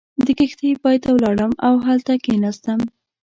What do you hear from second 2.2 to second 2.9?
کېناستم.